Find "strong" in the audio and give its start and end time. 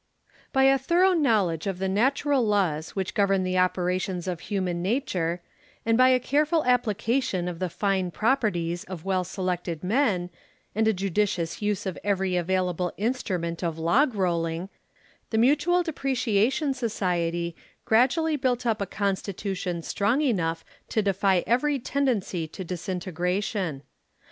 19.83-20.19